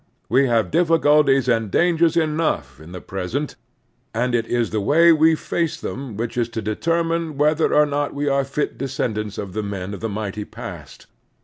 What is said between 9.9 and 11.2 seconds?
of the mighty past.